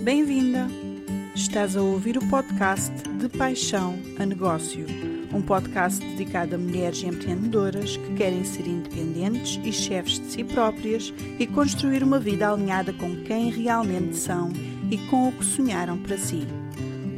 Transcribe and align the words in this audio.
Bem-vinda! 0.00 0.68
Estás 1.34 1.76
a 1.76 1.82
ouvir 1.82 2.16
o 2.16 2.26
podcast 2.28 2.92
De 3.18 3.28
Paixão 3.28 3.98
a 4.16 4.24
Negócio, 4.24 4.86
um 5.34 5.42
podcast 5.42 6.04
dedicado 6.04 6.54
a 6.54 6.58
mulheres 6.58 7.02
empreendedoras 7.02 7.96
que 7.96 8.14
querem 8.14 8.44
ser 8.44 8.68
independentes 8.68 9.58
e 9.64 9.72
chefes 9.72 10.20
de 10.20 10.26
si 10.26 10.44
próprias 10.44 11.12
e 11.38 11.46
construir 11.48 12.04
uma 12.04 12.20
vida 12.20 12.48
alinhada 12.48 12.92
com 12.92 13.16
quem 13.24 13.50
realmente 13.50 14.16
são 14.16 14.52
e 14.88 14.98
com 15.08 15.28
o 15.28 15.32
que 15.32 15.44
sonharam 15.44 15.98
para 15.98 16.16
si. 16.16 16.46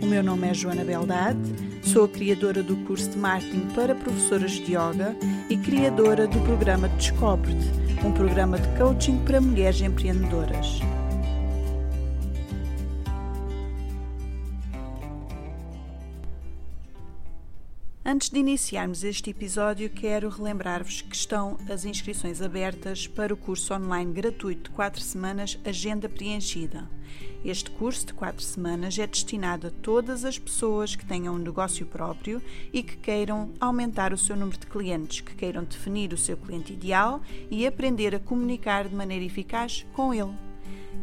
O 0.03 0.07
meu 0.07 0.23
nome 0.23 0.49
é 0.49 0.55
Joana 0.55 0.83
Beldade, 0.83 1.39
sou 1.83 2.05
a 2.05 2.09
criadora 2.09 2.63
do 2.63 2.77
curso 2.87 3.11
de 3.11 3.19
marketing 3.19 3.69
para 3.75 3.95
professoras 3.95 4.53
de 4.53 4.73
yoga 4.73 5.15
e 5.51 5.57
criadora 5.59 6.27
do 6.27 6.41
programa 6.41 6.89
Descobre-te, 6.89 8.07
um 8.07 8.13
programa 8.13 8.59
de 8.59 8.69
coaching 8.79 9.19
para 9.19 9.39
mulheres 9.39 9.83
empreendedoras. 9.83 10.81
Antes 18.11 18.29
de 18.29 18.41
iniciarmos 18.41 19.05
este 19.05 19.31
episódio, 19.31 19.89
quero 19.89 20.29
relembrar-vos 20.29 21.01
que 21.01 21.15
estão 21.15 21.57
as 21.71 21.85
inscrições 21.85 22.43
abertas 22.43 23.07
para 23.07 23.33
o 23.33 23.37
curso 23.37 23.73
online 23.73 24.13
gratuito 24.13 24.69
de 24.69 24.75
4 24.75 25.01
semanas 25.01 25.57
Agenda 25.65 26.09
Preenchida. 26.09 26.91
Este 27.45 27.71
curso 27.71 28.07
de 28.07 28.15
4 28.15 28.43
semanas 28.43 28.99
é 28.99 29.07
destinado 29.07 29.69
a 29.69 29.71
todas 29.71 30.25
as 30.25 30.41
pessoas 30.41 30.97
que 30.97 31.07
tenham 31.07 31.37
um 31.37 31.39
negócio 31.39 31.87
próprio 31.87 32.43
e 32.73 32.83
que 32.83 32.97
queiram 32.97 33.53
aumentar 33.61 34.13
o 34.13 34.19
seu 34.19 34.35
número 34.35 34.59
de 34.59 34.67
clientes, 34.67 35.21
que 35.21 35.37
queiram 35.37 35.63
definir 35.63 36.13
o 36.13 36.19
seu 36.19 36.37
cliente 36.37 36.73
ideal 36.73 37.23
e 37.49 37.65
aprender 37.65 38.13
a 38.13 38.19
comunicar 38.19 38.89
de 38.89 38.95
maneira 38.97 39.25
eficaz 39.25 39.87
com 39.93 40.13
ele. 40.13 40.50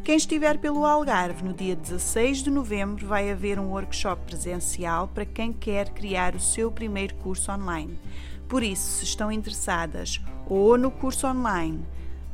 Quem 0.04 0.16
estiver 0.16 0.58
pelo 0.58 0.86
Algarve 0.86 1.44
no 1.44 1.54
dia 1.54 1.76
16 1.76 2.44
de 2.44 2.50
novembro 2.50 3.06
vai 3.06 3.30
haver 3.30 3.60
um 3.60 3.72
workshop 3.72 4.26
presencial 4.26 5.08
para 5.08 5.26
quem 5.26 5.52
quer 5.52 5.90
criar 5.90 6.36
o 6.36 6.40
seu 6.40 6.72
primeiro 6.72 7.16
curso 7.16 7.52
online. 7.52 8.00
Por 8.48 8.64
isso, 8.64 9.00
se 9.00 9.04
estão 9.04 9.32
interessadas 9.32 10.22
ou 10.48 10.78
no 10.78 10.90
curso 10.90 11.28
online 11.28 11.86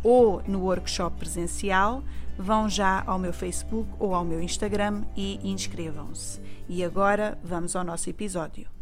ou 0.03 0.41
no 0.47 0.61
workshop 0.61 1.17
presencial, 1.17 2.03
vão 2.37 2.69
já 2.69 3.03
ao 3.05 3.17
meu 3.17 3.33
Facebook 3.33 3.89
ou 3.97 4.13
ao 4.13 4.25
meu 4.25 4.41
Instagram 4.41 5.03
e 5.15 5.39
inscrevam-se. 5.43 6.41
E 6.67 6.83
agora 6.83 7.39
vamos 7.43 7.75
ao 7.75 7.83
nosso 7.83 8.09
episódio. 8.09 8.72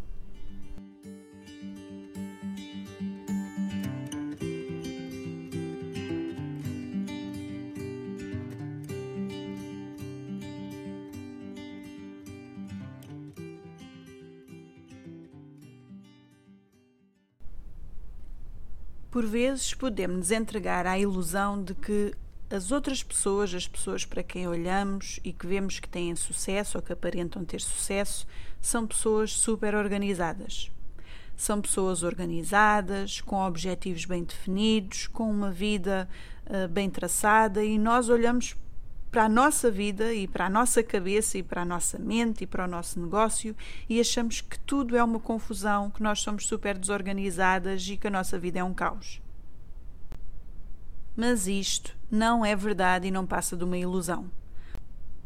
Por 19.12 19.26
vezes 19.26 19.73
podemos 19.73 20.16
nos 20.16 20.31
entregar 20.31 20.88
à 20.88 20.98
ilusão 20.98 21.62
de 21.62 21.76
que 21.76 22.14
as 22.50 22.72
outras 22.72 23.04
pessoas, 23.04 23.53
as 23.53 23.68
pessoas 23.68 24.06
para 24.06 24.23
quem 24.23 24.48
olhamos 24.48 25.20
e 25.22 25.34
que 25.34 25.45
vemos 25.45 25.81
que 25.81 25.90
têm 25.90 26.16
sucesso 26.16 26.78
ou 26.78 26.81
que 26.81 26.94
aparentam 26.94 27.44
ter 27.44 27.59
sucesso, 27.59 28.26
são 28.62 28.88
pessoas 28.88 29.34
super 29.34 29.76
organizadas. 29.76 30.72
São 31.36 31.59
pessoas 31.59 32.03
organizadas, 32.03 33.20
com 33.20 33.45
objetivos 33.45 34.06
bem 34.06 34.23
definidos, 34.23 35.08
com 35.08 35.30
uma 35.30 35.52
vida 35.52 36.08
uh, 36.46 36.70
bem 36.70 36.90
traçada 36.90 37.66
e 37.66 37.78
nós 37.78 38.08
olhamos 38.08 38.56
para 39.12 39.26
a 39.26 39.30
nossa 39.30 39.70
vida 39.70 40.14
e 40.14 40.26
para 40.26 40.45
a 40.45 40.50
nossa 40.50 40.81
cabeça 40.81 41.38
e 41.38 41.44
para 41.44 41.64
a 41.64 41.66
nossa 41.66 42.00
mente 42.00 42.45
e 42.45 42.48
para 42.48 42.64
o 42.64 42.67
nosso 42.67 42.98
negócio 42.98 43.53
e 43.90 44.00
achamos 44.00 44.40
que 44.40 44.58
tudo 44.59 44.95
é 44.95 45.03
uma 45.03 45.20
confusão, 45.20 45.92
que 45.92 46.02
nós 46.02 46.22
somos 46.22 46.48
super 46.48 46.78
desorganizadas 46.78 47.86
e 47.90 47.97
que 47.97 48.08
a 48.08 48.12
nossa 48.12 48.40
vida 48.40 48.59
é 48.59 48.63
um 48.63 48.74
caos. 48.74 49.22
Mas 51.13 51.46
isto 51.46 51.96
não 52.09 52.46
é 52.46 52.56
verdade 52.56 53.09
e 53.09 53.12
não 53.12 53.25
passa 53.25 53.58
de 53.58 53.66
uma 53.66 53.78
ilusão. 53.78 54.31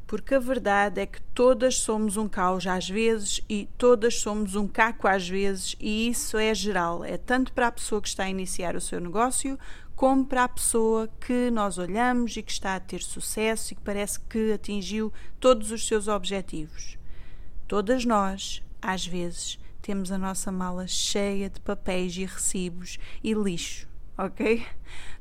Porque 0.07 0.35
a 0.35 0.39
verdade 0.39 1.01
é 1.01 1.05
que 1.05 1.21
todas 1.33 1.77
somos 1.77 2.17
um 2.17 2.27
caos 2.27 2.65
às 2.65 2.89
vezes 2.89 3.41
e 3.49 3.67
todas 3.77 4.15
somos 4.15 4.55
um 4.55 4.67
caco 4.67 5.07
às 5.07 5.27
vezes, 5.27 5.75
e 5.79 6.09
isso 6.09 6.37
é 6.37 6.53
geral, 6.53 7.03
é 7.03 7.17
tanto 7.17 7.51
para 7.53 7.67
a 7.67 7.71
pessoa 7.71 8.01
que 8.01 8.07
está 8.07 8.23
a 8.23 8.29
iniciar 8.29 8.75
o 8.75 8.81
seu 8.81 8.99
negócio, 8.99 9.57
como 9.95 10.25
para 10.25 10.43
a 10.43 10.49
pessoa 10.49 11.07
que 11.21 11.49
nós 11.49 11.77
olhamos 11.77 12.35
e 12.35 12.43
que 12.43 12.51
está 12.51 12.75
a 12.75 12.79
ter 12.79 13.01
sucesso 13.01 13.71
e 13.71 13.75
que 13.75 13.81
parece 13.81 14.19
que 14.19 14.51
atingiu 14.51 15.11
todos 15.39 15.71
os 15.71 15.87
seus 15.87 16.07
objetivos. 16.07 16.97
Todas 17.67 18.03
nós, 18.03 18.61
às 18.81 19.07
vezes, 19.07 19.57
temos 19.81 20.11
a 20.11 20.17
nossa 20.17 20.51
mala 20.51 20.85
cheia 20.85 21.49
de 21.49 21.61
papéis 21.61 22.15
e 22.17 22.25
recibos 22.25 22.97
e 23.23 23.33
lixo, 23.33 23.87
ok? 24.17 24.65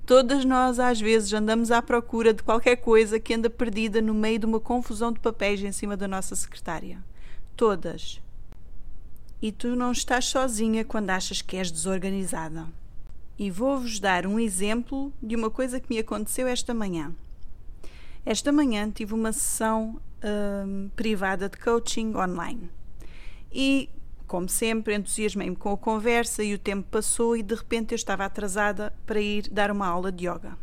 Todas 0.04 0.44
nós, 0.44 0.78
às 0.78 1.00
vezes, 1.00 1.32
andamos 1.32 1.70
à 1.70 1.80
procura 1.80 2.34
de 2.34 2.42
qualquer 2.42 2.76
coisa 2.76 3.20
que 3.20 3.32
anda 3.32 3.48
perdida 3.48 4.02
no 4.02 4.12
meio 4.12 4.40
de 4.40 4.46
uma 4.46 4.60
confusão 4.60 5.12
de 5.12 5.20
papéis 5.20 5.62
em 5.62 5.72
cima 5.72 5.96
da 5.96 6.08
nossa 6.08 6.34
secretária. 6.34 7.02
Todas. 7.56 8.20
E 9.40 9.52
tu 9.52 9.76
não 9.76 9.92
estás 9.92 10.26
sozinha 10.26 10.84
quando 10.84 11.10
achas 11.10 11.40
que 11.40 11.56
és 11.56 11.70
desorganizada 11.70 12.66
e 13.38 13.50
vou-vos 13.50 13.98
dar 13.98 14.26
um 14.26 14.38
exemplo 14.38 15.12
de 15.22 15.34
uma 15.34 15.50
coisa 15.50 15.80
que 15.80 15.88
me 15.88 15.98
aconteceu 15.98 16.46
esta 16.46 16.72
manhã. 16.72 17.14
Esta 18.24 18.50
manhã 18.52 18.90
tive 18.90 19.12
uma 19.12 19.32
sessão 19.32 20.00
hum, 20.66 20.90
privada 20.96 21.48
de 21.48 21.58
coaching 21.58 22.14
online 22.14 22.70
e, 23.52 23.90
como 24.26 24.48
sempre, 24.48 24.94
entusiasmei-me 24.94 25.56
com 25.56 25.72
a 25.72 25.76
conversa 25.76 26.42
e 26.42 26.54
o 26.54 26.58
tempo 26.58 26.88
passou 26.90 27.36
e 27.36 27.42
de 27.42 27.54
repente 27.54 27.92
eu 27.92 27.96
estava 27.96 28.24
atrasada 28.24 28.92
para 29.04 29.20
ir 29.20 29.48
dar 29.50 29.70
uma 29.70 29.86
aula 29.86 30.10
de 30.10 30.26
yoga. 30.26 30.56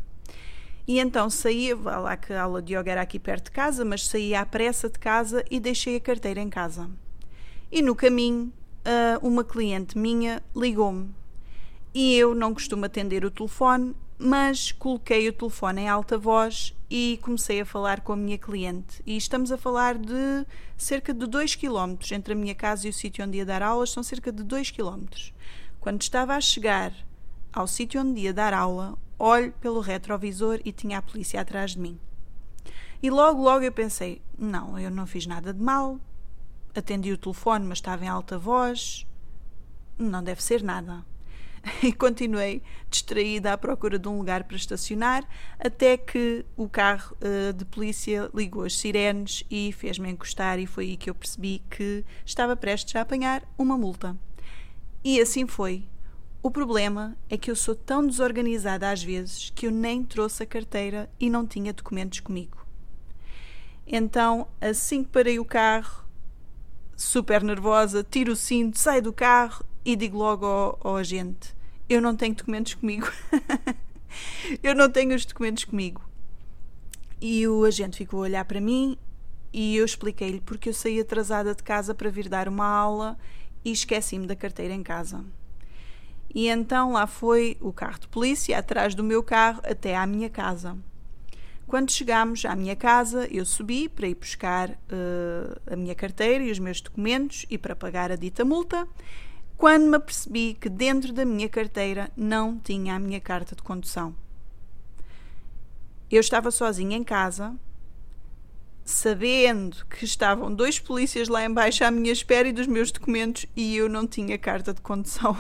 E 0.87 0.99
então 0.99 1.29
saí, 1.29 1.73
lá 1.73 2.17
que 2.17 2.33
a 2.33 2.41
aula 2.41 2.61
de 2.61 2.75
yoga 2.75 2.91
era 2.91 3.01
aqui 3.01 3.19
perto 3.19 3.45
de 3.45 3.51
casa, 3.51 3.85
mas 3.85 4.07
saí 4.07 4.33
à 4.33 4.45
pressa 4.45 4.89
de 4.89 4.97
casa 4.97 5.45
e 5.49 5.59
deixei 5.59 5.95
a 5.95 6.01
carteira 6.01 6.41
em 6.41 6.49
casa. 6.49 6.89
E 7.71 7.81
no 7.81 7.95
caminho, 7.95 8.51
uma 9.21 9.43
cliente 9.43 9.97
minha 9.97 10.41
ligou-me 10.55 11.13
e 11.93 12.15
eu 12.15 12.33
não 12.33 12.53
costumo 12.53 12.85
atender 12.85 13.25
o 13.25 13.31
telefone, 13.31 13.95
mas 14.17 14.71
coloquei 14.71 15.27
o 15.27 15.33
telefone 15.33 15.81
em 15.81 15.89
alta 15.89 16.17
voz 16.17 16.75
e 16.89 17.19
comecei 17.21 17.61
a 17.61 17.65
falar 17.65 18.01
com 18.01 18.13
a 18.13 18.17
minha 18.17 18.37
cliente. 18.37 19.01
E 19.05 19.17
estamos 19.17 19.51
a 19.51 19.57
falar 19.57 19.97
de 19.97 20.45
cerca 20.77 21.13
de 21.13 21.25
2 21.25 21.55
km 21.55 21.97
entre 22.11 22.33
a 22.33 22.35
minha 22.35 22.53
casa 22.53 22.87
e 22.87 22.89
o 22.89 22.93
sítio 22.93 23.25
onde 23.25 23.37
ia 23.37 23.45
dar 23.45 23.61
aulas, 23.61 23.91
são 23.91 24.03
cerca 24.03 24.31
de 24.31 24.43
2 24.43 24.71
km. 24.71 25.05
Quando 25.79 26.01
estava 26.01 26.35
a 26.35 26.41
chegar 26.41 26.93
ao 27.51 27.67
sítio 27.67 28.01
onde 28.01 28.21
ia 28.21 28.33
dar 28.33 28.53
aula, 28.53 28.97
olho 29.17 29.51
pelo 29.53 29.79
retrovisor 29.79 30.59
e 30.63 30.71
tinha 30.71 30.99
a 30.99 31.01
polícia 31.01 31.41
atrás 31.41 31.71
de 31.71 31.79
mim. 31.79 31.99
E 33.01 33.09
logo, 33.09 33.41
logo 33.41 33.63
eu 33.65 33.71
pensei: 33.71 34.21
não, 34.37 34.77
eu 34.77 34.91
não 34.91 35.07
fiz 35.07 35.25
nada 35.25 35.53
de 35.53 35.61
mal. 35.61 35.99
Atendi 36.75 37.11
o 37.11 37.17
telefone, 37.17 37.65
mas 37.65 37.79
estava 37.79 38.05
em 38.05 38.07
alta 38.07 38.37
voz. 38.37 39.05
Não 39.97 40.23
deve 40.23 40.41
ser 40.41 40.63
nada. 40.63 41.03
e 41.83 41.91
continuei 41.91 42.61
distraída 42.89 43.53
à 43.53 43.57
procura 43.57 43.97
de 43.99 44.07
um 44.07 44.17
lugar 44.17 44.43
para 44.43 44.55
estacionar, 44.55 45.23
até 45.59 45.97
que 45.97 46.45
o 46.57 46.67
carro 46.67 47.15
uh, 47.21 47.53
de 47.53 47.65
polícia 47.65 48.29
ligou 48.33 48.63
as 48.63 48.77
sirenes 48.77 49.43
e 49.49 49.71
fez-me 49.71 50.09
encostar, 50.09 50.59
e 50.59 50.65
foi 50.65 50.85
aí 50.85 50.97
que 50.97 51.09
eu 51.09 51.15
percebi 51.15 51.61
que 51.69 52.03
estava 52.25 52.55
prestes 52.55 52.95
a 52.95 53.01
apanhar 53.01 53.43
uma 53.57 53.77
multa. 53.77 54.17
E 55.03 55.19
assim 55.19 55.47
foi. 55.47 55.87
O 56.43 56.49
problema 56.49 57.15
é 57.29 57.37
que 57.37 57.51
eu 57.51 57.55
sou 57.55 57.75
tão 57.75 58.05
desorganizada 58.05 58.89
às 58.89 59.03
vezes 59.03 59.51
que 59.51 59.67
eu 59.67 59.71
nem 59.71 60.03
trouxe 60.03 60.41
a 60.41 60.45
carteira 60.45 61.09
e 61.19 61.29
não 61.29 61.45
tinha 61.45 61.71
documentos 61.71 62.19
comigo. 62.19 62.65
Então, 63.85 64.47
assim 64.59 65.03
que 65.03 65.09
parei 65.09 65.37
o 65.37 65.45
carro, 65.45 66.03
super 66.95 67.43
nervosa, 67.43 68.03
tiro 68.03 68.33
o 68.33 68.35
cinto, 68.35 68.79
saio 68.79 69.03
do 69.03 69.13
carro 69.13 69.63
e 69.83 69.95
digo 69.95 70.17
logo 70.17 70.45
ao, 70.45 70.79
ao 70.83 70.95
agente: 70.97 71.55
Eu 71.89 72.01
não 72.01 72.15
tenho 72.15 72.35
documentos 72.35 72.73
comigo. 72.73 73.11
eu 74.63 74.75
não 74.75 74.89
tenho 74.89 75.15
os 75.15 75.25
documentos 75.25 75.65
comigo. 75.65 76.01
E 77.19 77.47
o 77.47 77.63
agente 77.65 77.97
ficou 77.97 78.21
a 78.21 78.23
olhar 78.23 78.45
para 78.45 78.59
mim 78.59 78.97
e 79.53 79.75
eu 79.75 79.85
expliquei-lhe 79.85 80.41
porque 80.41 80.69
eu 80.69 80.73
saí 80.73 80.99
atrasada 80.99 81.53
de 81.53 81.61
casa 81.61 81.93
para 81.93 82.09
vir 82.09 82.29
dar 82.29 82.47
uma 82.47 82.65
aula 82.65 83.17
e 83.63 83.71
esqueci-me 83.71 84.25
da 84.25 84.35
carteira 84.35 84.73
em 84.73 84.81
casa. 84.81 85.23
E 86.33 86.47
então 86.47 86.93
lá 86.93 87.05
foi 87.05 87.57
o 87.59 87.73
carro 87.73 87.99
de 87.99 88.07
polícia 88.07 88.57
atrás 88.57 88.95
do 88.95 89.03
meu 89.03 89.21
carro 89.21 89.61
até 89.63 89.95
à 89.95 90.05
minha 90.07 90.29
casa. 90.29 90.77
Quando 91.67 91.91
chegámos 91.91 92.43
à 92.45 92.55
minha 92.55 92.75
casa, 92.75 93.27
eu 93.31 93.45
subi 93.45 93.87
para 93.87 94.07
ir 94.07 94.15
buscar 94.15 94.69
uh, 94.71 95.61
a 95.71 95.75
minha 95.75 95.95
carteira 95.95 96.43
e 96.43 96.51
os 96.51 96.59
meus 96.59 96.81
documentos 96.81 97.45
e 97.49 97.57
para 97.57 97.75
pagar 97.75 98.11
a 98.11 98.15
dita 98.15 98.43
multa 98.43 98.87
quando 99.61 99.85
me 99.85 99.95
apercebi 99.95 100.57
que 100.59 100.67
dentro 100.67 101.13
da 101.13 101.23
minha 101.23 101.47
carteira 101.47 102.09
não 102.17 102.57
tinha 102.57 102.95
a 102.95 102.99
minha 102.99 103.21
carta 103.21 103.55
de 103.55 103.61
condução. 103.61 104.15
Eu 106.09 106.19
estava 106.19 106.49
sozinha 106.49 106.97
em 106.97 107.03
casa, 107.03 107.55
sabendo 108.83 109.85
que 109.85 110.03
estavam 110.03 110.51
dois 110.51 110.79
polícias 110.79 111.27
lá 111.27 111.45
embaixo 111.45 111.83
à 111.83 111.91
minha 111.91 112.11
espera 112.11 112.47
e 112.47 112.51
dos 112.51 112.65
meus 112.65 112.91
documentos 112.91 113.45
e 113.55 113.77
eu 113.77 113.87
não 113.87 114.07
tinha 114.07 114.35
carta 114.35 114.73
de 114.73 114.81
condução. 114.81 115.37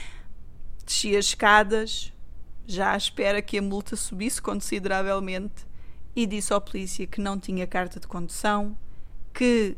Desci 0.84 1.16
as 1.16 1.24
escadas, 1.24 2.12
já 2.66 2.92
à 2.92 2.98
espera 2.98 3.40
que 3.40 3.56
a 3.56 3.62
multa 3.62 3.96
subisse 3.96 4.42
consideravelmente, 4.42 5.66
e 6.14 6.26
disse 6.26 6.52
ao 6.52 6.60
polícia 6.60 7.06
que 7.06 7.18
não 7.18 7.40
tinha 7.40 7.66
carta 7.66 7.98
de 7.98 8.06
condução, 8.06 8.76
que 9.32 9.74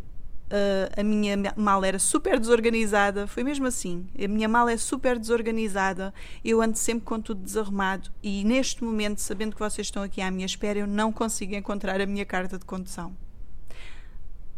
uh, 0.50 1.00
a 1.00 1.02
minha 1.02 1.36
mala 1.56 1.86
era 1.86 1.98
super 1.98 2.38
desorganizada. 2.38 3.26
Foi 3.26 3.42
mesmo 3.42 3.66
assim. 3.66 4.06
A 4.22 4.28
minha 4.28 4.48
mala 4.48 4.72
é 4.72 4.76
super 4.76 5.18
desorganizada. 5.18 6.12
Eu 6.44 6.60
ando 6.60 6.76
sempre 6.76 7.04
com 7.04 7.20
tudo 7.20 7.42
desarrumado. 7.42 8.10
E 8.22 8.44
neste 8.44 8.82
momento, 8.82 9.18
sabendo 9.18 9.54
que 9.54 9.60
vocês 9.60 9.86
estão 9.86 10.02
aqui 10.02 10.20
à 10.20 10.30
minha 10.30 10.46
espera, 10.46 10.78
eu 10.78 10.86
não 10.86 11.12
consigo 11.12 11.54
encontrar 11.54 12.00
a 12.00 12.06
minha 12.06 12.24
carta 12.24 12.58
de 12.58 12.64
condução. 12.64 13.16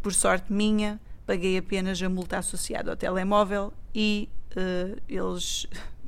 Por 0.02 0.12
sorte 0.12 0.52
minha, 0.52 1.00
paguei 1.26 1.58
apenas 1.58 2.00
a 2.00 2.08
multa 2.08 2.38
associada 2.38 2.90
ao 2.90 2.96
telemóvel 2.96 3.72
e 3.94 4.28
uh, 4.52 5.00
eles 5.08 5.66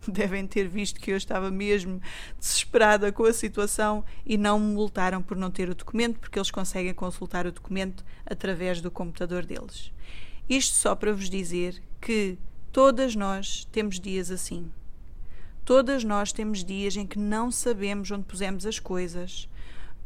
devem 0.13 0.47
ter 0.47 0.69
visto 0.69 1.01
que 1.01 1.11
eu 1.11 1.17
estava 1.17 1.51
mesmo 1.51 2.01
desesperada 2.39 3.13
com 3.13 3.25
a 3.25 3.33
situação 3.33 4.05
e 4.25 4.37
não 4.37 4.59
me 4.59 4.75
multaram 4.75 5.23
por 5.23 5.37
não 5.37 5.51
ter 5.51 5.69
o 5.69 5.75
documento, 5.75 6.19
porque 6.19 6.39
eles 6.39 6.51
conseguem 6.51 6.95
consultar 6.95 7.47
o 7.47 7.53
documento 7.53 8.05
através 8.27 8.81
do 8.81 8.91
computador 8.91 9.45
deles. 9.45 9.93
Isto 10.49 10.75
só 10.75 10.95
para 10.95 11.13
vos 11.13 11.29
dizer 11.29 11.83
que 12.01 12.39
todas 12.73 13.15
nós 13.15 13.67
temos 13.71 14.01
dias 14.01 14.31
assim. 14.31 14.71
Todas 15.65 16.03
nós 16.03 16.33
temos 16.33 16.65
dias 16.65 16.97
em 16.97 17.07
que 17.07 17.19
não 17.19 17.51
sabemos 17.51 18.11
onde 18.11 18.25
pusemos 18.25 18.65
as 18.65 18.79
coisas, 18.79 19.47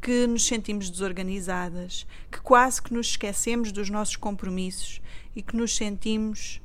que 0.01 0.27
nos 0.27 0.45
sentimos 0.45 0.91
desorganizadas, 0.91 2.05
que 2.29 2.41
quase 2.41 2.83
que 2.83 2.93
nos 2.93 3.11
esquecemos 3.11 3.71
dos 3.71 3.89
nossos 3.89 4.17
compromissos 4.17 5.01
e 5.37 5.41
que 5.41 5.57
nos 5.57 5.77
sentimos 5.77 6.61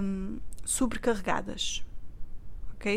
hum, 0.00 0.38
sobrecarregadas 0.64 1.85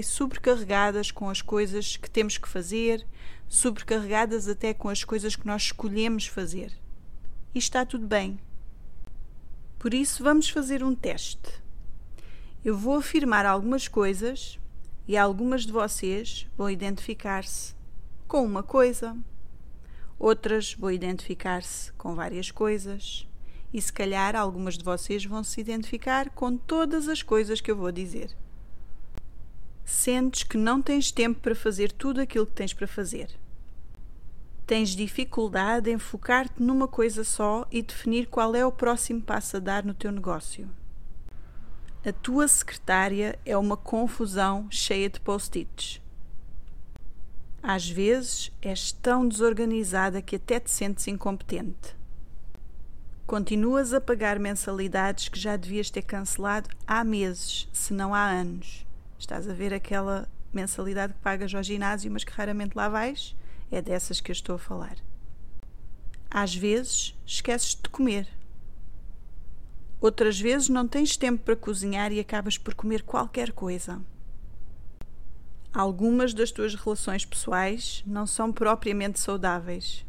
Sobrecarregadas 0.03 1.09
com 1.09 1.29
as 1.29 1.41
coisas 1.41 1.97
que 1.97 2.09
temos 2.09 2.37
que 2.37 2.47
fazer, 2.47 3.05
sobrecarregadas 3.47 4.47
até 4.47 4.73
com 4.73 4.87
as 4.87 5.03
coisas 5.03 5.35
que 5.35 5.47
nós 5.47 5.63
escolhemos 5.63 6.27
fazer. 6.27 6.71
E 7.53 7.59
está 7.59 7.85
tudo 7.85 8.05
bem. 8.05 8.39
Por 9.79 9.93
isso, 9.93 10.23
vamos 10.23 10.49
fazer 10.49 10.83
um 10.83 10.93
teste. 10.93 11.61
Eu 12.63 12.77
vou 12.77 12.97
afirmar 12.97 13.45
algumas 13.45 13.87
coisas 13.87 14.59
e 15.07 15.17
algumas 15.17 15.65
de 15.65 15.71
vocês 15.71 16.45
vão 16.55 16.69
identificar-se 16.69 17.73
com 18.27 18.45
uma 18.45 18.61
coisa, 18.61 19.17
outras 20.19 20.75
vão 20.75 20.91
identificar-se 20.91 21.91
com 21.93 22.13
várias 22.13 22.51
coisas 22.51 23.25
e 23.73 23.81
se 23.81 23.91
calhar 23.91 24.35
algumas 24.35 24.77
de 24.77 24.83
vocês 24.83 25.25
vão 25.25 25.43
se 25.43 25.59
identificar 25.61 26.29
com 26.29 26.55
todas 26.55 27.07
as 27.07 27.23
coisas 27.23 27.59
que 27.59 27.71
eu 27.71 27.75
vou 27.75 27.91
dizer 27.91 28.35
sentes 29.91 30.43
que 30.43 30.57
não 30.57 30.81
tens 30.81 31.11
tempo 31.11 31.39
para 31.39 31.55
fazer 31.55 31.91
tudo 31.91 32.21
aquilo 32.21 32.45
que 32.45 32.53
tens 32.53 32.73
para 32.73 32.87
fazer. 32.87 33.29
Tens 34.65 34.89
dificuldade 34.89 35.89
em 35.89 35.97
focar-te 35.97 36.61
numa 36.61 36.87
coisa 36.87 37.23
só 37.23 37.65
e 37.71 37.81
definir 37.81 38.27
qual 38.27 38.55
é 38.55 38.65
o 38.65 38.71
próximo 38.71 39.21
passo 39.21 39.57
a 39.57 39.59
dar 39.59 39.83
no 39.83 39.93
teu 39.93 40.11
negócio. 40.11 40.69
A 42.05 42.13
tua 42.13 42.47
secretária 42.47 43.37
é 43.45 43.57
uma 43.57 43.75
confusão 43.75 44.67
cheia 44.69 45.09
de 45.09 45.19
post-its. 45.19 46.01
Às 47.61 47.89
vezes 47.89 48.51
és 48.61 48.91
tão 48.91 49.27
desorganizada 49.27 50.21
que 50.21 50.37
até 50.37 50.59
te 50.59 50.71
sentes 50.71 51.07
incompetente. 51.07 51.97
Continuas 53.25 53.93
a 53.93 53.99
pagar 53.99 54.39
mensalidades 54.39 55.29
que 55.29 55.39
já 55.39 55.57
devias 55.57 55.89
ter 55.89 56.03
cancelado 56.03 56.69
há 56.87 57.03
meses, 57.03 57.67
se 57.73 57.93
não 57.93 58.13
há 58.13 58.25
anos. 58.25 58.85
Estás 59.19 59.49
a 59.49 59.53
ver 59.53 59.73
aquela 59.73 60.29
mensalidade 60.53 61.13
que 61.13 61.19
pagas 61.19 61.53
ao 61.53 61.61
ginásio, 61.61 62.09
mas 62.09 62.23
que 62.23 62.31
raramente 62.31 62.73
lá 62.73 62.87
vais? 62.87 63.35
É 63.69 63.81
dessas 63.81 64.21
que 64.21 64.31
eu 64.31 64.33
estou 64.33 64.55
a 64.55 64.59
falar. 64.59 64.95
Às 66.31 66.55
vezes 66.55 67.13
esqueces 67.25 67.75
de 67.75 67.89
comer. 67.89 68.29
Outras 69.99 70.39
vezes 70.39 70.69
não 70.69 70.87
tens 70.87 71.17
tempo 71.17 71.43
para 71.43 71.55
cozinhar 71.55 72.13
e 72.13 72.19
acabas 72.19 72.57
por 72.57 72.73
comer 72.73 73.03
qualquer 73.03 73.51
coisa. 73.51 74.01
Algumas 75.73 76.33
das 76.33 76.49
tuas 76.49 76.73
relações 76.73 77.25
pessoais 77.25 78.01
não 78.07 78.25
são 78.25 78.53
propriamente 78.53 79.19
saudáveis. 79.19 80.05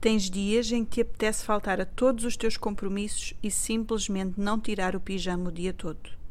Tens 0.00 0.30
dias 0.30 0.72
em 0.72 0.82
que 0.84 0.92
te 0.92 1.00
apetece 1.02 1.44
faltar 1.44 1.78
a 1.78 1.84
todos 1.84 2.24
os 2.24 2.38
teus 2.38 2.56
compromissos 2.56 3.34
e 3.42 3.50
simplesmente 3.50 4.40
não 4.40 4.58
tirar 4.58 4.96
o 4.96 5.00
pijama 5.00 5.50
o 5.50 5.52
dia 5.52 5.74
todo. 5.74 6.21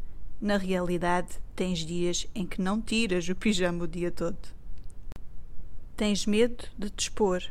Na 0.42 0.58
realidade, 0.58 1.40
tens 1.56 1.86
dias 1.86 2.26
em 2.34 2.48
que 2.48 2.60
não 2.60 2.82
tiras 2.82 3.30
o 3.30 3.36
pijama 3.36 3.84
o 3.84 3.88
dia 3.88 4.10
todo. 4.10 4.40
Tens 5.96 6.26
medo 6.26 6.66
de 6.76 6.90
te 6.90 7.02
expor. 7.02 7.44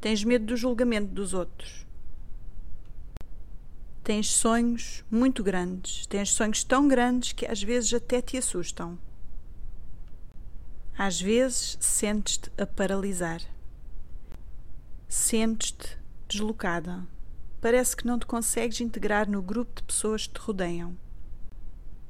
Tens 0.00 0.22
medo 0.22 0.46
do 0.46 0.56
julgamento 0.56 1.12
dos 1.12 1.34
outros. 1.34 1.84
Tens 4.04 4.30
sonhos 4.30 5.04
muito 5.10 5.42
grandes. 5.42 6.06
Tens 6.06 6.30
sonhos 6.30 6.62
tão 6.62 6.86
grandes 6.86 7.32
que 7.32 7.44
às 7.44 7.60
vezes 7.60 7.92
até 7.92 8.22
te 8.22 8.36
assustam. 8.36 8.96
Às 10.96 11.20
vezes 11.20 11.76
sentes-te 11.80 12.48
a 12.56 12.64
paralisar. 12.64 13.42
Sentes-te 15.08 15.98
deslocada. 16.28 17.04
Parece 17.60 17.96
que 17.96 18.06
não 18.06 18.20
te 18.20 18.26
consegues 18.26 18.80
integrar 18.80 19.28
no 19.28 19.42
grupo 19.42 19.74
de 19.74 19.82
pessoas 19.82 20.28
que 20.28 20.34
te 20.34 20.40
rodeiam. 20.40 20.96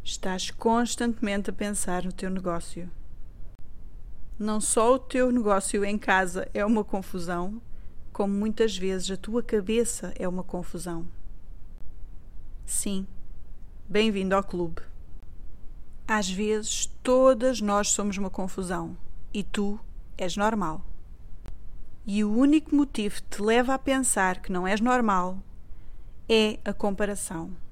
Estás 0.08 0.52
constantemente 0.52 1.50
a 1.50 1.52
pensar 1.52 2.04
no 2.04 2.12
teu 2.12 2.30
negócio. 2.30 2.88
Não 4.38 4.60
só 4.60 4.94
o 4.94 5.00
teu 5.00 5.32
negócio 5.32 5.84
em 5.84 5.98
casa 5.98 6.48
é 6.54 6.64
uma 6.64 6.84
confusão, 6.84 7.60
como 8.12 8.32
muitas 8.32 8.78
vezes 8.78 9.10
a 9.10 9.16
tua 9.16 9.42
cabeça 9.42 10.14
é 10.16 10.28
uma 10.28 10.44
confusão. 10.44 11.08
Sim, 12.64 13.04
bem-vindo 13.88 14.36
ao 14.36 14.44
clube. 14.44 14.80
Às 16.06 16.30
vezes 16.30 16.86
todas 17.02 17.60
nós 17.60 17.88
somos 17.88 18.16
uma 18.16 18.30
confusão 18.30 18.96
e 19.34 19.42
tu 19.42 19.76
és 20.16 20.36
normal. 20.36 20.86
E 22.06 22.22
o 22.22 22.32
único 22.32 22.76
motivo 22.76 23.16
que 23.16 23.38
te 23.38 23.42
leva 23.42 23.74
a 23.74 23.78
pensar 23.78 24.40
que 24.40 24.52
não 24.52 24.68
és 24.68 24.80
normal 24.80 25.42
é 26.28 26.60
a 26.64 26.72
comparação. 26.72 27.65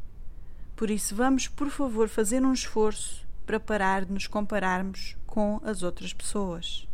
Por 0.76 0.90
isso, 0.90 1.14
vamos, 1.14 1.47
por 1.47 1.71
favor, 1.71 2.09
fazer 2.09 2.43
um 2.45 2.52
esforço 2.52 3.26
para 3.47 3.61
parar 3.61 4.04
de 4.04 4.12
nos 4.12 4.26
compararmos 4.26 5.16
com 5.26 5.61
as 5.64 5.83
outras 5.83 6.12
pessoas. 6.12 6.88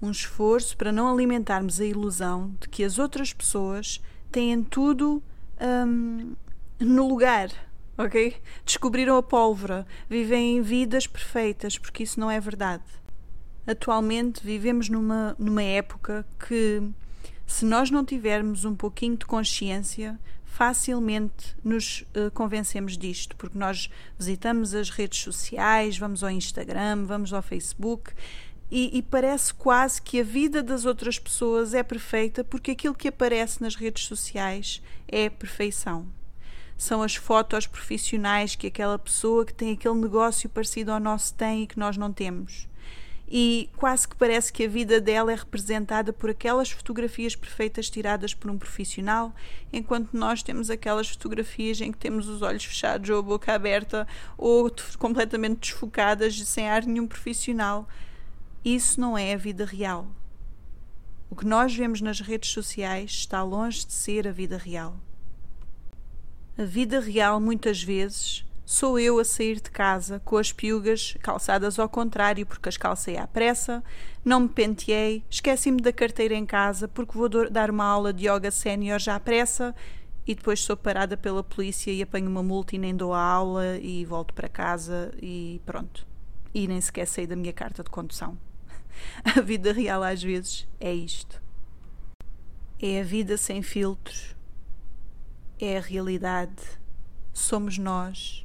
Um 0.00 0.10
esforço 0.10 0.76
para 0.76 0.90
não 0.90 1.12
alimentarmos 1.12 1.80
a 1.80 1.84
ilusão 1.84 2.54
de 2.60 2.68
que 2.68 2.82
as 2.82 2.98
outras 2.98 3.32
pessoas 3.32 4.00
têm 4.30 4.62
tudo 4.62 5.22
hum, 5.60 6.34
no 6.80 7.06
lugar, 7.06 7.50
ok? 7.96 8.36
Descobriram 8.64 9.16
a 9.16 9.22
pólvora, 9.22 9.86
vivem 10.08 10.60
vidas 10.62 11.06
perfeitas, 11.06 11.78
porque 11.78 12.02
isso 12.02 12.18
não 12.18 12.30
é 12.30 12.40
verdade. 12.40 12.84
Atualmente 13.66 14.44
vivemos 14.44 14.88
numa, 14.88 15.36
numa 15.38 15.62
época 15.62 16.26
que, 16.48 16.82
se 17.46 17.64
nós 17.64 17.90
não 17.90 18.04
tivermos 18.04 18.64
um 18.64 18.74
pouquinho 18.74 19.16
de 19.16 19.26
consciência, 19.26 20.18
facilmente 20.52 21.56
nos 21.64 22.02
uh, 22.14 22.30
convencemos 22.34 22.98
disto, 22.98 23.34
porque 23.36 23.58
nós 23.58 23.88
visitamos 24.18 24.74
as 24.74 24.90
redes 24.90 25.20
sociais, 25.20 25.96
vamos 25.96 26.22
ao 26.22 26.30
Instagram, 26.30 27.06
vamos 27.06 27.32
ao 27.32 27.40
Facebook 27.40 28.12
e, 28.70 28.98
e, 28.98 29.02
parece 29.02 29.54
quase 29.54 30.00
que 30.00 30.20
a 30.20 30.22
vida 30.22 30.62
das 30.62 30.84
outras 30.84 31.18
pessoas 31.18 31.72
é 31.72 31.82
perfeita 31.82 32.44
porque 32.44 32.72
aquilo 32.72 32.94
que 32.94 33.08
aparece 33.08 33.62
nas 33.62 33.74
redes 33.74 34.04
sociais 34.04 34.82
é 35.08 35.30
perfeição. 35.30 36.06
São 36.76 37.02
as 37.02 37.14
fotos 37.14 37.66
profissionais 37.66 38.54
que 38.54 38.66
aquela 38.66 38.98
pessoa 38.98 39.46
que 39.46 39.54
tem 39.54 39.72
aquele 39.72 39.94
negócio 39.94 40.50
parecido 40.50 40.92
ao 40.92 41.00
nosso 41.00 41.32
tem 41.32 41.62
e 41.62 41.66
que 41.66 41.78
nós 41.78 41.96
não 41.96 42.12
temos 42.12 42.68
e 43.28 43.70
quase 43.76 44.06
que 44.06 44.14
parece 44.14 44.52
que 44.52 44.64
a 44.64 44.68
vida 44.68 45.00
dela 45.00 45.32
é 45.32 45.34
representada 45.34 46.12
por 46.12 46.28
aquelas 46.28 46.70
fotografias 46.70 47.34
perfeitas 47.34 47.88
tiradas 47.88 48.34
por 48.34 48.50
um 48.50 48.58
profissional, 48.58 49.34
enquanto 49.72 50.12
nós 50.12 50.42
temos 50.42 50.68
aquelas 50.68 51.08
fotografias 51.08 51.80
em 51.80 51.90
que 51.90 51.98
temos 51.98 52.28
os 52.28 52.42
olhos 52.42 52.64
fechados 52.64 53.08
ou 53.08 53.18
a 53.18 53.22
boca 53.22 53.54
aberta 53.54 54.06
ou 54.36 54.70
completamente 54.98 55.60
desfocadas 55.60 56.38
sem 56.46 56.68
ar 56.68 56.84
nenhum 56.84 57.06
profissional. 57.06 57.88
Isso 58.64 59.00
não 59.00 59.16
é 59.16 59.32
a 59.32 59.38
vida 59.38 59.64
real. 59.64 60.06
O 61.30 61.34
que 61.34 61.46
nós 61.46 61.74
vemos 61.74 62.02
nas 62.02 62.20
redes 62.20 62.50
sociais 62.50 63.10
está 63.10 63.42
longe 63.42 63.86
de 63.86 63.92
ser 63.94 64.28
a 64.28 64.32
vida 64.32 64.58
real. 64.58 65.00
A 66.58 66.64
vida 66.64 67.00
real, 67.00 67.40
muitas 67.40 67.82
vezes, 67.82 68.44
Sou 68.72 68.98
eu 68.98 69.18
a 69.18 69.24
sair 69.24 69.60
de 69.60 69.70
casa 69.70 70.18
com 70.24 70.38
as 70.38 70.50
piugas 70.50 71.14
calçadas 71.20 71.78
ao 71.78 71.90
contrário 71.90 72.46
porque 72.46 72.70
as 72.70 72.78
calcei 72.78 73.18
à 73.18 73.26
pressa, 73.26 73.84
não 74.24 74.40
me 74.40 74.48
penteei, 74.48 75.22
esqueci-me 75.28 75.82
da 75.82 75.92
carteira 75.92 76.34
em 76.34 76.46
casa 76.46 76.88
porque 76.88 77.12
vou 77.12 77.28
dar 77.50 77.70
uma 77.70 77.84
aula 77.84 78.14
de 78.14 78.26
yoga 78.26 78.50
sénior 78.50 78.98
já 78.98 79.16
à 79.16 79.20
pressa 79.20 79.74
e 80.26 80.34
depois 80.34 80.60
sou 80.60 80.74
parada 80.74 81.18
pela 81.18 81.44
polícia 81.44 81.92
e 81.92 82.00
apanho 82.00 82.30
uma 82.30 82.42
multa 82.42 82.74
e 82.74 82.78
nem 82.78 82.96
dou 82.96 83.12
a 83.12 83.20
aula 83.20 83.76
e 83.76 84.06
volto 84.06 84.32
para 84.32 84.48
casa 84.48 85.12
e 85.20 85.60
pronto. 85.66 86.06
E 86.54 86.66
nem 86.66 86.80
sequer 86.80 87.06
saí 87.06 87.26
da 87.26 87.36
minha 87.36 87.52
carta 87.52 87.84
de 87.84 87.90
condução. 87.90 88.38
A 89.36 89.42
vida 89.42 89.70
real 89.70 90.02
às 90.02 90.22
vezes 90.22 90.66
é 90.80 90.94
isto. 90.94 91.42
É 92.80 93.02
a 93.02 93.04
vida 93.04 93.36
sem 93.36 93.60
filtros. 93.60 94.34
É 95.60 95.76
a 95.76 95.80
realidade. 95.82 96.80
Somos 97.34 97.76
nós. 97.76 98.41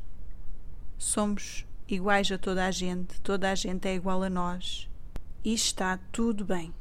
Somos 0.97 1.65
iguais 1.87 2.31
a 2.31 2.37
toda 2.37 2.65
a 2.65 2.71
gente. 2.71 3.19
Toda 3.21 3.51
a 3.51 3.55
gente 3.55 3.87
é 3.87 3.95
igual 3.95 4.23
a 4.23 4.29
nós. 4.29 4.89
E 5.43 5.53
está 5.53 5.97
tudo 6.11 6.43
bem. 6.43 6.73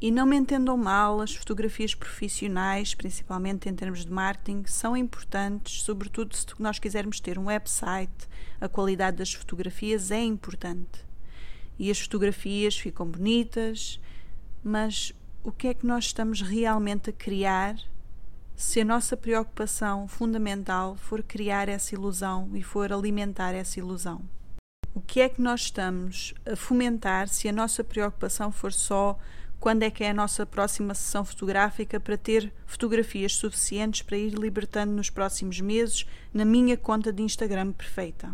E 0.00 0.10
não 0.10 0.24
me 0.24 0.34
entendam 0.34 0.78
mal, 0.78 1.20
as 1.20 1.34
fotografias 1.36 1.94
profissionais, 1.94 2.94
principalmente 2.94 3.68
em 3.68 3.74
termos 3.74 4.06
de 4.06 4.10
marketing, 4.10 4.64
são 4.64 4.96
importantes, 4.96 5.82
sobretudo 5.82 6.34
se 6.34 6.46
nós 6.58 6.78
quisermos 6.78 7.20
ter 7.20 7.38
um 7.38 7.48
website, 7.48 8.26
a 8.58 8.66
qualidade 8.66 9.18
das 9.18 9.34
fotografias 9.34 10.10
é 10.10 10.22
importante. 10.22 11.04
E 11.78 11.90
as 11.90 12.00
fotografias 12.00 12.78
ficam 12.78 13.06
bonitas, 13.06 14.00
mas 14.64 15.12
o 15.44 15.52
que 15.52 15.68
é 15.68 15.74
que 15.74 15.86
nós 15.86 16.06
estamos 16.06 16.40
realmente 16.40 17.10
a 17.10 17.12
criar 17.12 17.76
se 18.60 18.78
a 18.78 18.84
nossa 18.84 19.16
preocupação 19.16 20.06
fundamental 20.06 20.94
for 20.94 21.22
criar 21.22 21.66
essa 21.66 21.94
ilusão 21.94 22.50
e 22.52 22.62
for 22.62 22.92
alimentar 22.92 23.54
essa 23.54 23.78
ilusão? 23.78 24.20
O 24.94 25.00
que 25.00 25.22
é 25.22 25.30
que 25.30 25.40
nós 25.40 25.62
estamos 25.62 26.34
a 26.44 26.54
fomentar 26.54 27.26
se 27.28 27.48
a 27.48 27.52
nossa 27.52 27.82
preocupação 27.82 28.52
for 28.52 28.70
só 28.70 29.18
quando 29.58 29.82
é 29.82 29.90
que 29.90 30.04
é 30.04 30.10
a 30.10 30.14
nossa 30.14 30.44
próxima 30.44 30.94
sessão 30.94 31.24
fotográfica 31.24 31.98
para 31.98 32.18
ter 32.18 32.52
fotografias 32.66 33.34
suficientes 33.34 34.02
para 34.02 34.18
ir 34.18 34.34
libertando 34.34 34.92
nos 34.92 35.08
próximos 35.08 35.58
meses 35.58 36.04
na 36.32 36.44
minha 36.44 36.76
conta 36.76 37.10
de 37.10 37.22
Instagram 37.22 37.72
perfeita. 37.72 38.30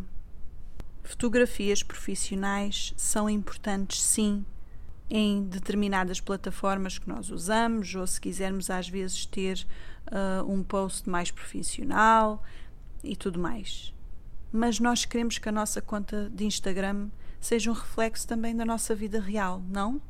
Fotografias 1.04 1.84
profissionais 1.84 2.92
são 2.96 3.30
importantes, 3.30 4.02
sim, 4.02 4.44
em 5.08 5.44
determinadas 5.44 6.20
plataformas 6.20 6.98
que 6.98 7.08
nós 7.08 7.30
usamos, 7.30 7.94
ou 7.94 8.04
se 8.08 8.20
quisermos 8.20 8.70
às 8.70 8.88
vezes 8.88 9.24
ter 9.24 9.64
uh, 10.06 10.50
um 10.50 10.62
post 10.62 11.08
mais 11.08 11.30
profissional 11.30 12.42
e 13.02 13.16
tudo 13.16 13.38
mais. 13.38 13.94
Mas 14.52 14.80
nós 14.80 15.04
queremos 15.04 15.38
que 15.38 15.48
a 15.48 15.52
nossa 15.52 15.82
conta 15.82 16.30
de 16.30 16.44
Instagram 16.44 17.08
seja 17.40 17.70
um 17.70 17.74
reflexo 17.74 18.26
também 18.26 18.54
da 18.54 18.64
nossa 18.64 18.94
vida 18.94 19.20
real, 19.20 19.62
não? 19.68 20.00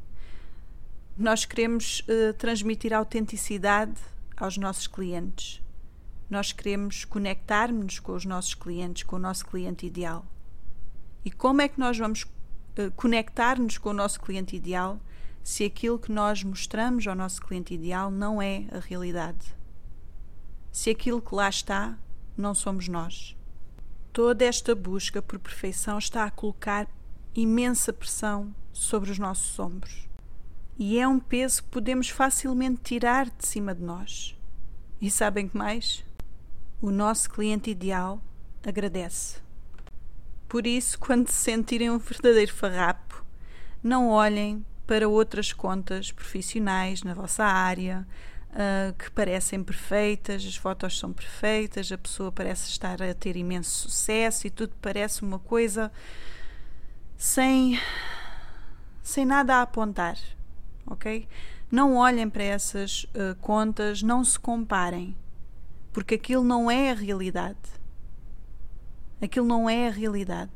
Nós 1.16 1.44
queremos 1.44 2.00
uh, 2.00 2.32
transmitir 2.34 2.92
autenticidade 2.92 4.00
aos 4.36 4.56
nossos 4.56 4.86
clientes. 4.86 5.62
Nós 6.28 6.52
queremos 6.52 7.04
conectar-nos 7.04 7.98
com 7.98 8.12
os 8.12 8.24
nossos 8.24 8.54
clientes, 8.54 9.02
com 9.02 9.16
o 9.16 9.18
nosso 9.18 9.46
cliente 9.46 9.86
ideal. 9.86 10.26
E 11.24 11.30
como 11.30 11.60
é 11.60 11.68
que 11.68 11.80
nós 11.80 11.96
vamos 11.98 12.22
uh, 12.22 12.90
conectar-nos 12.94 13.78
com 13.78 13.90
o 13.90 13.94
nosso 13.94 14.20
cliente 14.20 14.54
ideal 14.54 15.00
se 15.42 15.64
aquilo 15.64 15.98
que 15.98 16.12
nós 16.12 16.42
mostramos 16.42 17.06
ao 17.06 17.14
nosso 17.14 17.40
cliente 17.40 17.72
ideal 17.72 18.10
não 18.10 18.42
é 18.42 18.64
a 18.70 18.78
realidade? 18.78 19.56
Se 20.76 20.90
aquilo 20.90 21.22
que 21.22 21.34
lá 21.34 21.48
está 21.48 21.96
não 22.36 22.54
somos 22.54 22.86
nós. 22.86 23.34
Toda 24.12 24.44
esta 24.44 24.74
busca 24.74 25.22
por 25.22 25.38
perfeição 25.38 25.96
está 25.96 26.24
a 26.24 26.30
colocar 26.30 26.86
imensa 27.34 27.94
pressão 27.94 28.54
sobre 28.74 29.10
os 29.10 29.18
nossos 29.18 29.58
ombros 29.58 30.06
e 30.78 30.98
é 30.98 31.08
um 31.08 31.18
peso 31.18 31.62
que 31.62 31.70
podemos 31.70 32.10
facilmente 32.10 32.82
tirar 32.82 33.24
de 33.24 33.46
cima 33.46 33.74
de 33.74 33.82
nós. 33.82 34.38
E 35.00 35.10
sabem 35.10 35.48
que 35.48 35.56
mais? 35.56 36.04
O 36.82 36.90
nosso 36.90 37.30
cliente 37.30 37.70
ideal 37.70 38.20
agradece. 38.62 39.40
Por 40.46 40.66
isso, 40.66 40.98
quando 40.98 41.28
se 41.30 41.36
sentirem 41.36 41.88
um 41.88 41.96
verdadeiro 41.96 42.52
farrapo, 42.52 43.24
não 43.82 44.10
olhem 44.10 44.62
para 44.86 45.08
outras 45.08 45.54
contas 45.54 46.12
profissionais 46.12 47.02
na 47.02 47.14
vossa 47.14 47.44
área 47.44 48.06
uh, 48.56 48.92
que 48.94 49.10
parecem 49.10 49.62
perfeitas, 49.62 50.44
as 50.44 50.56
fotos 50.56 50.98
são 50.98 51.12
perfeitas, 51.12 51.92
a 51.92 51.98
pessoa 51.98 52.32
parece 52.32 52.68
estar 52.70 53.00
a 53.00 53.14
ter 53.14 53.36
imenso 53.36 53.70
sucesso 53.70 54.46
e 54.46 54.50
tudo 54.50 54.74
parece 54.82 55.22
uma 55.22 55.38
coisa 55.38 55.92
sem, 57.16 57.78
sem 59.02 59.24
nada 59.24 59.56
a 59.56 59.62
apontar 59.62 60.16
ok? 60.86 61.28
Não 61.70 61.96
olhem 61.96 62.30
para 62.30 62.44
essas 62.44 63.04
uh, 63.04 63.34
contas, 63.40 64.02
não 64.02 64.24
se 64.24 64.38
comparem, 64.38 65.16
porque 65.92 66.14
aquilo 66.14 66.44
não 66.44 66.70
é 66.70 66.92
a 66.92 66.94
realidade. 66.94 67.58
Aquilo 69.20 69.46
não 69.46 69.68
é 69.68 69.88
a 69.88 69.90
realidade. 69.90 70.52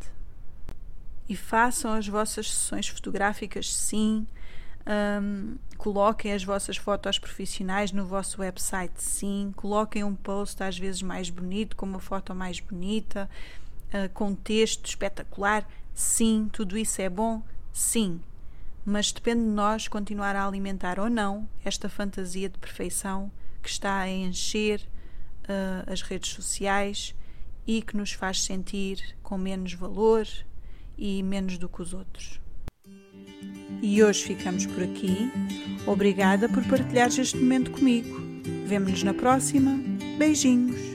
E 1.28 1.36
façam 1.36 1.92
as 1.92 2.06
vossas 2.06 2.50
sessões 2.50 2.88
fotográficas, 2.88 3.72
sim. 3.72 4.26
Um, 4.90 5.56
coloquem 5.78 6.32
as 6.32 6.42
vossas 6.42 6.76
fotos 6.76 7.18
profissionais 7.18 7.92
no 7.92 8.04
vosso 8.04 8.40
website, 8.40 9.02
sim. 9.02 9.52
Coloquem 9.56 10.02
um 10.02 10.14
post 10.14 10.62
às 10.62 10.76
vezes 10.78 11.02
mais 11.02 11.30
bonito, 11.30 11.76
com 11.76 11.86
uma 11.86 12.00
foto 12.00 12.34
mais 12.34 12.58
bonita, 12.58 13.30
uh, 13.94 14.08
com 14.12 14.34
texto 14.34 14.86
espetacular, 14.86 15.68
sim. 15.94 16.48
Tudo 16.52 16.76
isso 16.76 17.00
é 17.00 17.08
bom, 17.08 17.42
sim 17.72 18.20
mas 18.84 19.12
depende 19.12 19.42
de 19.42 19.50
nós 19.50 19.88
continuar 19.88 20.34
a 20.34 20.46
alimentar 20.46 20.98
ou 20.98 21.10
não 21.10 21.48
esta 21.64 21.88
fantasia 21.88 22.48
de 22.48 22.58
perfeição 22.58 23.30
que 23.62 23.68
está 23.68 24.00
a 24.00 24.08
encher 24.10 24.80
uh, 25.44 25.92
as 25.92 26.02
redes 26.02 26.30
sociais 26.30 27.14
e 27.66 27.82
que 27.82 27.96
nos 27.96 28.12
faz 28.12 28.42
sentir 28.42 29.16
com 29.22 29.36
menos 29.36 29.74
valor 29.74 30.26
e 30.96 31.22
menos 31.22 31.58
do 31.58 31.68
que 31.68 31.82
os 31.82 31.92
outros. 31.92 32.40
E 33.82 34.02
hoje 34.02 34.24
ficamos 34.24 34.66
por 34.66 34.82
aqui. 34.82 35.30
Obrigada 35.86 36.48
por 36.48 36.62
partilhares 36.64 37.18
este 37.18 37.38
momento 37.38 37.70
comigo. 37.70 38.20
Vemo-nos 38.66 39.02
na 39.02 39.14
próxima. 39.14 39.78
Beijinhos. 40.18 40.89